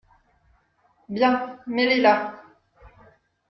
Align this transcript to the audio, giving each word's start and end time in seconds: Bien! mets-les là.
Bien! 1.09 1.59
mets-les 1.67 1.99
là. 2.01 2.41